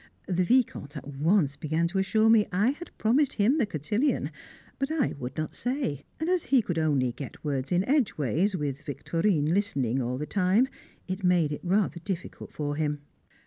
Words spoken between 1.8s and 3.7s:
to assure me I had promised him the